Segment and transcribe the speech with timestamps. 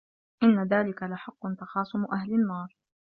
[0.43, 2.77] إِنَّ ذلِكَ لَحَقٌّ تَخاصُمُ أَهلِ النّارِ